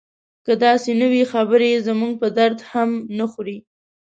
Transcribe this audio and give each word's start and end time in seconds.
که 0.45 0.53
داسې 0.65 0.91
نه 1.01 1.07
وي 1.11 1.23
خبرې 1.33 1.67
یې 1.73 1.79
زموږ 1.87 2.13
په 2.21 2.27
درد 2.37 2.59
هم 2.71 2.89
نه 3.17 3.25
خوري. 3.31 3.57